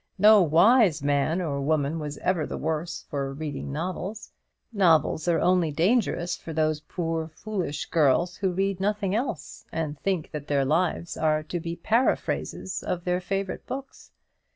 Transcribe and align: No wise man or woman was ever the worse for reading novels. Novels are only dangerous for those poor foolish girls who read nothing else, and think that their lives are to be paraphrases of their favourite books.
No 0.17 0.41
wise 0.41 1.03
man 1.03 1.41
or 1.43 1.61
woman 1.61 1.99
was 1.99 2.17
ever 2.23 2.47
the 2.47 2.57
worse 2.57 3.05
for 3.11 3.31
reading 3.33 3.71
novels. 3.71 4.31
Novels 4.73 5.27
are 5.27 5.39
only 5.39 5.69
dangerous 5.71 6.35
for 6.35 6.53
those 6.53 6.79
poor 6.79 7.27
foolish 7.27 7.85
girls 7.85 8.37
who 8.37 8.49
read 8.51 8.79
nothing 8.79 9.13
else, 9.13 9.63
and 9.71 9.99
think 9.99 10.31
that 10.31 10.47
their 10.47 10.65
lives 10.65 11.17
are 11.17 11.43
to 11.43 11.59
be 11.59 11.75
paraphrases 11.75 12.81
of 12.81 13.03
their 13.03 13.21
favourite 13.21 13.67
books. 13.67 14.09